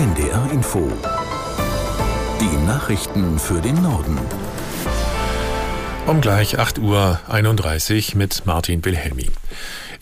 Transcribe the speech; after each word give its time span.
NDR 0.00 0.50
Info. 0.50 0.90
Die 2.40 2.66
Nachrichten 2.66 3.38
für 3.38 3.60
den 3.60 3.82
Norden. 3.82 4.18
Um 6.06 6.22
gleich 6.22 6.58
8.31 6.58 8.14
Uhr 8.14 8.16
mit 8.16 8.46
Martin 8.46 8.82
Wilhelmi. 8.82 9.26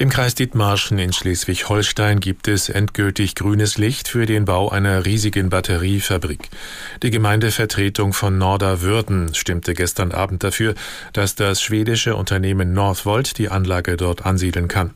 Im 0.01 0.11
Kreis 0.11 0.37
Dithmarschen 0.37 1.01
in 1.01 1.13
Schleswig-Holstein 1.13 2.21
gibt 2.21 2.47
es 2.47 2.69
endgültig 2.69 3.35
grünes 3.35 3.79
Licht 3.79 4.07
für 4.07 4.27
den 4.27 4.45
Bau 4.45 4.69
einer 4.69 5.05
riesigen 5.05 5.51
Batteriefabrik. 5.51 6.51
Die 7.03 7.11
Gemeindevertretung 7.11 8.13
von 8.13 8.39
Norderwürden 8.39 9.35
stimmte 9.35 9.75
gestern 9.75 10.13
Abend 10.13 10.45
dafür, 10.45 10.77
dass 11.15 11.35
das 11.35 11.61
schwedische 11.61 12.15
Unternehmen 12.15 12.75
Northvolt 12.75 13.39
die 13.39 13.49
Anlage 13.49 13.97
dort 13.97 14.25
ansiedeln 14.25 14.69
kann. 14.69 14.95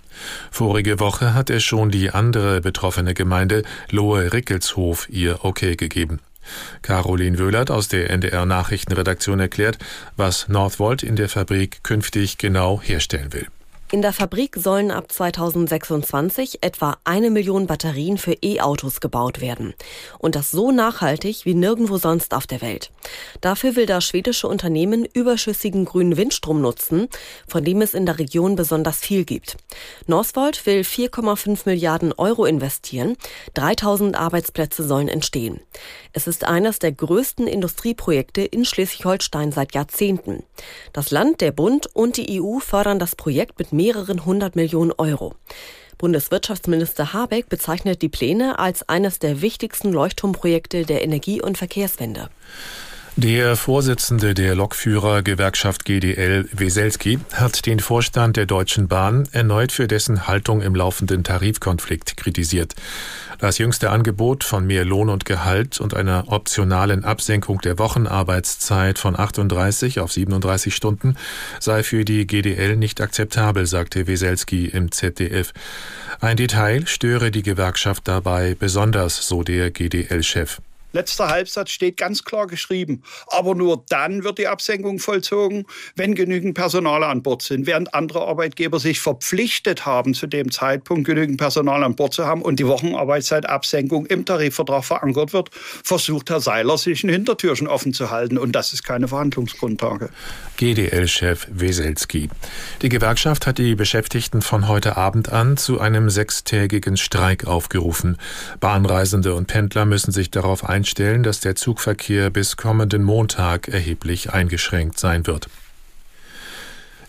Vorige 0.52 1.01
Woche 1.01 1.34
hat 1.34 1.50
es 1.50 1.64
schon 1.64 1.91
die 1.91 2.12
andere 2.12 2.61
betroffene 2.61 3.12
Gemeinde 3.12 3.64
Lohe-Rickelshof 3.91 5.09
ihr 5.09 5.45
Okay 5.45 5.75
gegeben. 5.75 6.20
Caroline 6.83 7.41
Wöhlert 7.41 7.73
aus 7.73 7.89
der 7.89 8.09
NDR 8.09 8.47
Nachrichtenredaktion 8.47 9.41
erklärt, 9.41 9.78
was 10.16 10.47
Northvolt 10.47 11.03
in 11.03 11.16
der 11.16 11.28
Fabrik 11.28 11.83
künftig 11.83 12.39
genau 12.39 12.80
herstellen 12.80 13.33
will. 13.33 13.48
In 13.92 14.01
der 14.01 14.14
Fabrik 14.14 14.56
sollen 14.56 14.91
ab 14.91 15.12
2026 15.12 16.62
etwa 16.62 16.96
eine 17.05 17.28
Million 17.28 17.66
Batterien 17.66 18.16
für 18.16 18.33
E-Autos 18.42 19.02
gebaut 19.02 19.42
werden. 19.42 19.74
Und 20.19 20.34
das 20.34 20.50
so 20.50 20.73
nachhaltig 20.73 21.45
wie 21.45 21.52
nirgendwo 21.52 21.98
sonst 21.98 22.33
auf 22.33 22.47
der 22.47 22.62
Welt. 22.62 22.91
Dafür 23.42 23.77
will 23.77 23.84
das 23.84 24.05
schwedische 24.05 24.48
Unternehmen 24.48 25.05
überschüssigen 25.05 25.84
grünen 25.84 26.16
Windstrom 26.16 26.62
nutzen, 26.62 27.06
von 27.47 27.64
dem 27.64 27.83
es 27.83 27.92
in 27.92 28.06
der 28.06 28.19
Region 28.19 28.56
besonders 28.56 28.97
viel 28.97 29.27
gibt. 29.27 29.59
Northvolt 30.06 30.64
will 30.64 30.80
4,5 30.80 31.66
Milliarden 31.66 32.14
Euro 32.14 32.47
investieren. 32.47 33.19
3000 33.52 34.19
Arbeitsplätze 34.19 34.88
sollen 34.88 35.09
entstehen. 35.09 35.61
Es 36.14 36.27
ist 36.27 36.45
eines 36.45 36.78
der 36.78 36.92
größten 36.92 37.47
Industrieprojekte 37.47 38.41
in 38.41 38.64
Schleswig-Holstein 38.64 39.52
seit 39.52 39.74
Jahrzehnten. 39.74 40.45
Das 40.95 41.11
Land, 41.11 41.42
der 41.42 41.52
Bund 41.52 41.89
und 41.92 42.17
die 42.17 42.41
EU 42.41 42.58
fördern 42.58 42.98
das 42.98 43.17
Projekt 43.17 43.58
mit 43.58 43.72
mehreren 43.83 44.25
hundert 44.25 44.55
Millionen 44.55 44.92
Euro. 44.92 45.34
Bundeswirtschaftsminister 45.98 47.12
Habeck 47.12 47.48
bezeichnet 47.48 48.00
die 48.00 48.08
Pläne 48.08 48.61
als 48.61 48.89
eines 48.89 49.19
der 49.19 49.42
wichtigsten 49.42 49.92
Leuchtturmprojekte 49.92 50.86
der 50.86 51.02
Energie- 51.02 51.42
und 51.42 51.58
Verkehrswende. 51.58 52.30
Der 53.16 53.56
Vorsitzende 53.56 54.32
der 54.32 54.55
Lokführer-Gewerkschaft 54.55 55.84
GDL, 55.84 56.48
Weselski, 56.50 57.18
hat 57.34 57.66
den 57.66 57.78
Vorstand 57.78 58.38
der 58.38 58.46
Deutschen 58.46 58.88
Bahn 58.88 59.28
erneut 59.32 59.70
für 59.70 59.86
dessen 59.86 60.27
Haltung 60.27 60.62
im 60.62 60.74
laufenden 60.74 61.22
Tarifkonflikt 61.22 62.16
kritisiert. 62.16 62.74
Das 63.38 63.58
jüngste 63.58 63.90
Angebot 63.90 64.44
von 64.44 64.66
mehr 64.66 64.86
Lohn 64.86 65.10
und 65.10 65.27
Gehalt 65.27 65.78
und 65.78 65.94
einer 65.94 66.24
optionalen 66.28 67.05
Absenkung 67.05 67.60
der 67.60 67.78
Wochenarbeitszeit 67.78 68.98
von 68.98 69.18
38 69.18 70.00
auf 70.00 70.10
37 70.10 70.74
Stunden 70.74 71.16
sei 71.60 71.83
für 71.83 72.06
die 72.06 72.27
GDL 72.27 72.77
nicht 72.77 73.02
akzeptabel, 73.02 73.66
sagte 73.66 74.06
Weselski 74.06 74.68
im 74.68 74.90
ZDF. 74.90 75.52
Ein 76.20 76.38
Detail 76.38 76.86
störe 76.86 77.30
die 77.30 77.42
Gewerkschaft 77.42 78.08
dabei 78.08 78.56
besonders, 78.58 79.28
so 79.28 79.42
der 79.42 79.70
GDL-Chef. 79.70 80.62
Letzter 80.93 81.29
Halbsatz 81.29 81.71
steht 81.71 81.97
ganz 81.97 82.25
klar 82.25 82.47
geschrieben. 82.47 83.03
Aber 83.29 83.55
nur 83.55 83.85
dann 83.89 84.25
wird 84.25 84.39
die 84.39 84.47
Absenkung 84.47 84.98
vollzogen, 84.98 85.65
wenn 85.97 86.15
genügend 86.15 86.55
Personal 86.55 87.03
an 87.05 87.23
Bord 87.23 87.43
sind, 87.43 87.67
während 87.67 87.95
andere 87.95 88.27
Arbeitgeber 88.27 88.79
sich 88.79 89.01
verpflichtet 89.01 89.87
haben, 89.87 90.15
zu 90.15 90.27
dem 90.27 90.51
Zeitpunkt 90.51 91.07
genügend 91.07 91.39
Personal 91.39 91.83
an 91.83 91.97
Bord 91.97 92.13
zu 92.13 92.27
haben 92.27 92.43
und 92.43 92.59
die 92.59 92.67
Wochenarbeitszeitabsenkung 92.67 94.07
im 94.07 94.25
Tarifvertrag 94.25 94.85
verankert 94.85 95.33
wird, 95.33 95.51
versucht 95.53 96.31
Herr 96.31 96.41
Seiler, 96.41 96.77
sich 96.77 97.03
ein 97.05 97.11
Hintertürchen 97.11 97.69
offen 97.69 97.93
zu 97.93 98.11
halten. 98.11 98.39
Und 98.39 98.53
das 98.53 98.73
ist 98.73 98.83
keine 98.83 99.09
Verhandlungsgrundlage. 99.09 100.11
GDL-Chef 100.59 101.48
Weselski. 101.51 102.29
Die 102.83 102.89
Gewerkschaft 102.89 103.47
hat 103.47 103.58
die 103.58 103.75
Beschäftigten 103.75 104.42
von 104.42 104.69
heute 104.69 104.97
Abend 104.97 105.33
an 105.33 105.57
zu 105.57 105.81
einem 105.81 106.11
sechstägigen 106.11 106.97
Streik 106.97 107.47
aufgerufen. 107.47 108.19
Bahnreisende 108.61 109.35
und 109.35 109.47
Pendler 109.47 109.86
müssen 109.86 110.13
sich 110.13 110.31
darauf 110.31 110.69
einstellen, 110.69 110.82
einstellen, 110.83 111.23
dass 111.23 111.39
der 111.39 111.55
Zugverkehr 111.55 112.29
bis 112.31 112.57
kommenden 112.57 113.05
Montag 113.05 113.69
erheblich 113.69 114.33
eingeschränkt 114.33 114.98
sein 114.98 115.29
wird. 115.29 115.47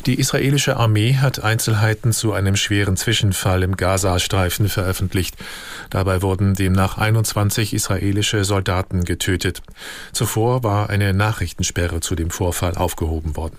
Die 0.05 0.19
israelische 0.19 0.77
Armee 0.77 1.15
hat 1.15 1.43
Einzelheiten 1.43 2.11
zu 2.11 2.33
einem 2.33 2.55
schweren 2.55 2.97
Zwischenfall 2.97 3.63
im 3.63 3.75
Gazastreifen 3.75 4.69
veröffentlicht. 4.69 5.35
Dabei 5.89 6.21
wurden 6.21 6.53
demnach 6.53 6.99
21 6.99 7.73
israelische 7.73 8.43
Soldaten 8.43 9.05
getötet. 9.05 9.63
Zuvor 10.11 10.61
war 10.63 10.91
eine 10.91 11.11
Nachrichtensperre 11.15 11.99
zu 11.99 12.13
dem 12.13 12.29
Vorfall 12.29 12.75
aufgehoben 12.75 13.35
worden. 13.35 13.57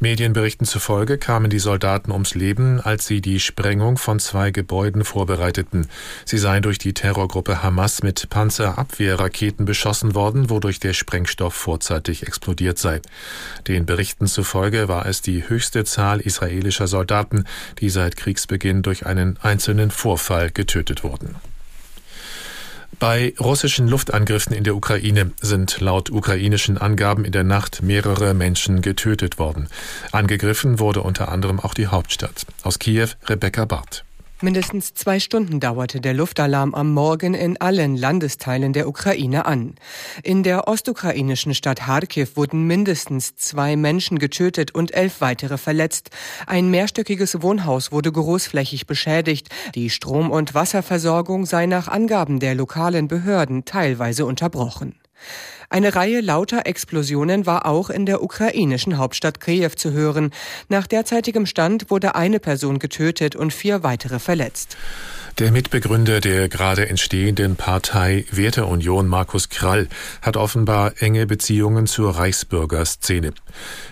Medienberichten 0.00 0.66
zufolge 0.66 1.18
kamen 1.18 1.50
die 1.50 1.58
Soldaten 1.58 2.12
ums 2.12 2.34
Leben, 2.34 2.80
als 2.80 3.06
sie 3.06 3.20
die 3.20 3.40
Sprengung 3.40 3.98
von 3.98 4.18
zwei 4.18 4.50
Gebäuden 4.50 5.04
vorbereiteten. 5.04 5.88
Sie 6.24 6.38
seien 6.38 6.62
durch 6.62 6.78
die 6.78 6.94
Terrorgruppe 6.94 7.62
Hamas 7.62 8.02
mit 8.02 8.28
Panzerabwehrraketen 8.28 9.64
beschossen 9.64 10.14
worden, 10.14 10.50
wodurch 10.50 10.80
der 10.80 10.92
Sprengstoff 10.92 11.54
vorzeitig 11.54 12.26
explodiert 12.26 12.78
sei. 12.78 13.00
Den 13.66 13.86
Berichten 13.86 14.26
zufolge 14.26 14.88
war 14.88 15.06
es 15.06 15.22
die 15.22 15.48
höchste 15.48 15.84
Zahl 15.84 16.20
israelischer 16.20 16.86
Soldaten, 16.86 17.44
die 17.80 17.90
seit 17.90 18.16
Kriegsbeginn 18.16 18.82
durch 18.82 19.06
einen 19.06 19.38
einzelnen 19.42 19.90
Vorfall 19.90 20.50
getötet 20.50 21.04
wurden. 21.04 21.36
Bei 22.98 23.34
russischen 23.38 23.88
Luftangriffen 23.88 24.54
in 24.54 24.64
der 24.64 24.74
Ukraine 24.74 25.32
sind 25.42 25.80
laut 25.80 26.10
ukrainischen 26.10 26.78
Angaben 26.78 27.26
in 27.26 27.32
der 27.32 27.44
Nacht 27.44 27.82
mehrere 27.82 28.32
Menschen 28.32 28.80
getötet 28.80 29.38
worden. 29.38 29.68
Angegriffen 30.12 30.78
wurde 30.78 31.02
unter 31.02 31.30
anderem 31.30 31.60
auch 31.60 31.74
die 31.74 31.88
Hauptstadt. 31.88 32.46
Aus 32.62 32.78
Kiew 32.78 33.08
Rebecca 33.28 33.66
Barth. 33.66 34.05
Mindestens 34.42 34.92
zwei 34.92 35.18
Stunden 35.18 35.60
dauerte 35.60 35.98
der 36.02 36.12
Luftalarm 36.12 36.74
am 36.74 36.92
Morgen 36.92 37.32
in 37.32 37.58
allen 37.58 37.96
Landesteilen 37.96 38.74
der 38.74 38.86
Ukraine 38.86 39.46
an. 39.46 39.76
In 40.22 40.42
der 40.42 40.68
ostukrainischen 40.68 41.54
Stadt 41.54 41.78
Kharkiv 41.78 42.36
wurden 42.36 42.66
mindestens 42.66 43.34
zwei 43.36 43.76
Menschen 43.76 44.18
getötet 44.18 44.74
und 44.74 44.92
elf 44.92 45.22
weitere 45.22 45.56
verletzt. 45.56 46.10
Ein 46.46 46.70
mehrstöckiges 46.70 47.40
Wohnhaus 47.40 47.92
wurde 47.92 48.12
großflächig 48.12 48.86
beschädigt. 48.86 49.48
Die 49.74 49.88
Strom- 49.88 50.30
und 50.30 50.52
Wasserversorgung 50.52 51.46
sei 51.46 51.64
nach 51.64 51.88
Angaben 51.88 52.38
der 52.38 52.54
lokalen 52.54 53.08
Behörden 53.08 53.64
teilweise 53.64 54.26
unterbrochen. 54.26 54.96
Eine 55.68 55.94
Reihe 55.94 56.20
lauter 56.20 56.66
Explosionen 56.66 57.46
war 57.46 57.66
auch 57.66 57.90
in 57.90 58.06
der 58.06 58.22
ukrainischen 58.22 58.98
Hauptstadt 58.98 59.40
Kiew 59.40 59.70
zu 59.76 59.92
hören. 59.92 60.30
Nach 60.68 60.86
derzeitigem 60.86 61.46
Stand 61.46 61.90
wurde 61.90 62.14
eine 62.14 62.38
Person 62.38 62.78
getötet 62.78 63.34
und 63.34 63.52
vier 63.52 63.82
weitere 63.82 64.18
verletzt. 64.18 64.76
Der 65.38 65.52
Mitbegründer 65.52 66.22
der 66.22 66.48
gerade 66.48 66.88
entstehenden 66.88 67.56
Partei 67.56 68.24
Werteunion, 68.30 69.06
Markus 69.06 69.50
Krall, 69.50 69.86
hat 70.22 70.38
offenbar 70.38 70.94
enge 71.02 71.26
Beziehungen 71.26 71.86
zur 71.86 72.16
Reichsbürgerszene. 72.16 73.34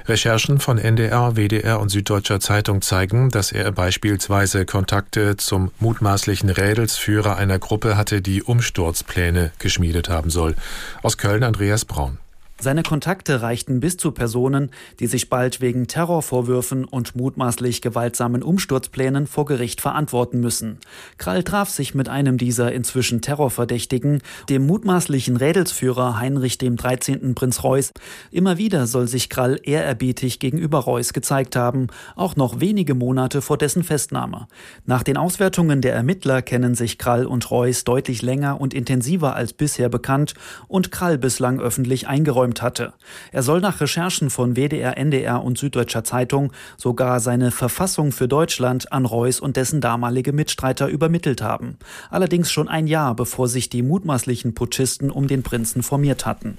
Recherchen 0.06 0.58
von 0.58 0.78
NDR, 0.78 1.36
WDR 1.36 1.80
und 1.80 1.90
Süddeutscher 1.90 2.40
Zeitung 2.40 2.80
zeigen, 2.80 3.28
dass 3.28 3.52
er 3.52 3.72
beispielsweise 3.72 4.64
Kontakte 4.64 5.36
zum 5.36 5.70
mutmaßlichen 5.80 6.48
Rädelsführer 6.48 7.36
einer 7.36 7.58
Gruppe 7.58 7.98
hatte, 7.98 8.22
die 8.22 8.42
Umsturzpläne 8.42 9.52
geschmiedet 9.58 10.08
haben 10.08 10.30
soll. 10.30 10.56
Aus 11.02 11.18
Köln 11.18 11.42
Andreas 11.42 11.84
Braun. 11.84 12.16
Seine 12.60 12.84
Kontakte 12.84 13.42
reichten 13.42 13.80
bis 13.80 13.96
zu 13.96 14.12
Personen, 14.12 14.70
die 15.00 15.08
sich 15.08 15.28
bald 15.28 15.60
wegen 15.60 15.88
Terrorvorwürfen 15.88 16.84
und 16.84 17.16
mutmaßlich 17.16 17.82
gewaltsamen 17.82 18.44
Umsturzplänen 18.44 19.26
vor 19.26 19.44
Gericht 19.44 19.80
verantworten 19.80 20.40
müssen. 20.40 20.78
Krall 21.18 21.42
traf 21.42 21.68
sich 21.68 21.94
mit 21.94 22.08
einem 22.08 22.38
dieser 22.38 22.72
inzwischen 22.72 23.20
Terrorverdächtigen, 23.20 24.22
dem 24.48 24.66
mutmaßlichen 24.66 25.36
Rädelsführer 25.36 26.18
Heinrich 26.18 26.56
dem 26.56 26.76
13. 26.76 27.34
Prinz 27.34 27.64
Reuß. 27.64 27.92
Immer 28.30 28.56
wieder 28.56 28.86
soll 28.86 29.08
sich 29.08 29.28
Krall 29.28 29.58
ehrerbietig 29.64 30.38
gegenüber 30.38 30.78
Reuß 30.78 31.12
gezeigt 31.12 31.56
haben, 31.56 31.88
auch 32.14 32.36
noch 32.36 32.60
wenige 32.60 32.94
Monate 32.94 33.42
vor 33.42 33.58
dessen 33.58 33.82
Festnahme. 33.82 34.46
Nach 34.86 35.02
den 35.02 35.16
Auswertungen 35.16 35.82
der 35.82 35.94
Ermittler 35.94 36.40
kennen 36.40 36.76
sich 36.76 36.98
Krall 36.98 37.26
und 37.26 37.50
Reuß 37.50 37.82
deutlich 37.82 38.22
länger 38.22 38.60
und 38.60 38.72
intensiver 38.72 39.34
als 39.34 39.52
bisher 39.52 39.88
bekannt 39.88 40.34
und 40.68 40.92
Krall 40.92 41.18
bislang 41.18 41.60
öffentlich 41.60 42.06
eingeräumt 42.06 42.43
eingeräumt 42.44 42.62
hatte. 42.62 42.92
Er 43.32 43.42
soll 43.42 43.60
nach 43.60 43.80
Recherchen 43.80 44.30
von 44.30 44.54
WDR, 44.56 44.96
NDR 44.96 45.42
und 45.42 45.58
Süddeutscher 45.58 46.04
Zeitung 46.04 46.52
sogar 46.76 47.20
seine 47.20 47.50
Verfassung 47.50 48.12
für 48.12 48.28
Deutschland 48.28 48.92
an 48.92 49.06
Reuß 49.06 49.40
und 49.40 49.56
dessen 49.56 49.80
damalige 49.80 50.32
Mitstreiter 50.32 50.88
übermittelt 50.88 51.42
haben. 51.42 51.78
Allerdings 52.10 52.52
schon 52.52 52.68
ein 52.68 52.86
Jahr, 52.86 53.14
bevor 53.14 53.48
sich 53.48 53.68
die 53.68 53.82
mutmaßlichen 53.82 54.54
Putschisten 54.54 55.10
um 55.10 55.26
den 55.26 55.42
Prinzen 55.42 55.82
formiert 55.82 56.26
hatten. 56.26 56.58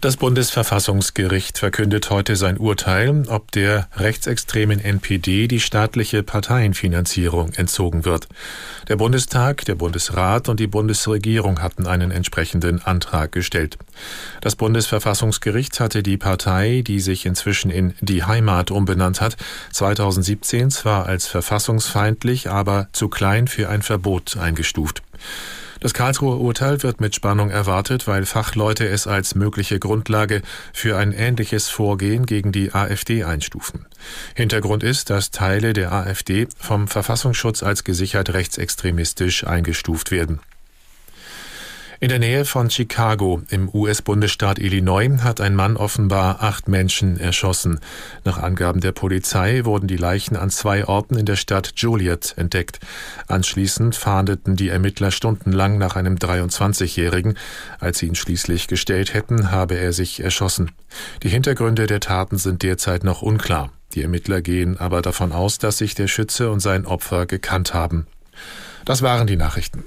Das 0.00 0.16
Bundesverfassungsgericht 0.16 1.58
verkündet 1.58 2.08
heute 2.08 2.36
sein 2.36 2.56
Urteil, 2.56 3.24
ob 3.26 3.50
der 3.50 3.88
rechtsextremen 3.96 4.78
NPD 4.78 5.48
die 5.48 5.58
staatliche 5.58 6.22
Parteienfinanzierung 6.22 7.52
entzogen 7.54 8.04
wird. 8.04 8.28
Der 8.86 8.94
Bundestag, 8.94 9.64
der 9.64 9.74
Bundesrat 9.74 10.48
und 10.48 10.60
die 10.60 10.68
Bundesregierung 10.68 11.60
hatten 11.60 11.88
einen 11.88 12.12
entsprechenden 12.12 12.80
Antrag 12.80 13.32
gestellt. 13.32 13.76
Das 14.40 14.54
Bundesverfassungsgericht 14.54 15.80
hatte 15.80 16.04
die 16.04 16.16
Partei, 16.16 16.84
die 16.86 17.00
sich 17.00 17.26
inzwischen 17.26 17.72
in 17.72 17.94
Die 18.00 18.22
Heimat 18.22 18.70
umbenannt 18.70 19.20
hat, 19.20 19.36
2017 19.72 20.70
zwar 20.70 21.06
als 21.06 21.26
verfassungsfeindlich, 21.26 22.48
aber 22.48 22.86
zu 22.92 23.08
klein 23.08 23.48
für 23.48 23.68
ein 23.68 23.82
Verbot 23.82 24.36
eingestuft. 24.36 25.02
Das 25.80 25.94
Karlsruher 25.94 26.40
Urteil 26.40 26.82
wird 26.82 27.00
mit 27.00 27.14
Spannung 27.14 27.50
erwartet, 27.50 28.06
weil 28.08 28.26
Fachleute 28.26 28.88
es 28.88 29.06
als 29.06 29.34
mögliche 29.34 29.78
Grundlage 29.78 30.42
für 30.72 30.96
ein 30.96 31.12
ähnliches 31.12 31.68
Vorgehen 31.68 32.26
gegen 32.26 32.50
die 32.50 32.74
AfD 32.74 33.22
einstufen. 33.24 33.86
Hintergrund 34.34 34.82
ist, 34.82 35.10
dass 35.10 35.30
Teile 35.30 35.72
der 35.72 35.92
AfD 35.92 36.48
vom 36.58 36.88
Verfassungsschutz 36.88 37.62
als 37.62 37.84
gesichert 37.84 38.30
rechtsextremistisch 38.30 39.46
eingestuft 39.46 40.10
werden. 40.10 40.40
In 42.00 42.10
der 42.10 42.20
Nähe 42.20 42.44
von 42.44 42.70
Chicago 42.70 43.42
im 43.50 43.68
US-Bundesstaat 43.74 44.60
Illinois 44.60 45.18
hat 45.24 45.40
ein 45.40 45.56
Mann 45.56 45.76
offenbar 45.76 46.40
acht 46.44 46.68
Menschen 46.68 47.18
erschossen. 47.18 47.80
Nach 48.24 48.38
Angaben 48.38 48.80
der 48.80 48.92
Polizei 48.92 49.64
wurden 49.64 49.88
die 49.88 49.96
Leichen 49.96 50.36
an 50.36 50.48
zwei 50.48 50.86
Orten 50.86 51.18
in 51.18 51.26
der 51.26 51.34
Stadt 51.34 51.72
Joliet 51.74 52.34
entdeckt. 52.36 52.78
Anschließend 53.26 53.96
fahndeten 53.96 54.54
die 54.54 54.68
Ermittler 54.68 55.10
stundenlang 55.10 55.76
nach 55.76 55.96
einem 55.96 56.14
23-Jährigen. 56.14 57.36
Als 57.80 57.98
sie 57.98 58.06
ihn 58.06 58.14
schließlich 58.14 58.68
gestellt 58.68 59.12
hätten, 59.12 59.50
habe 59.50 59.74
er 59.74 59.92
sich 59.92 60.22
erschossen. 60.22 60.70
Die 61.24 61.30
Hintergründe 61.30 61.88
der 61.88 61.98
Taten 61.98 62.38
sind 62.38 62.62
derzeit 62.62 63.02
noch 63.02 63.22
unklar. 63.22 63.72
Die 63.94 64.04
Ermittler 64.04 64.40
gehen 64.40 64.78
aber 64.78 65.02
davon 65.02 65.32
aus, 65.32 65.58
dass 65.58 65.78
sich 65.78 65.96
der 65.96 66.06
Schütze 66.06 66.52
und 66.52 66.60
sein 66.60 66.86
Opfer 66.86 67.26
gekannt 67.26 67.74
haben. 67.74 68.06
Das 68.84 69.02
waren 69.02 69.26
die 69.26 69.36
Nachrichten. 69.36 69.82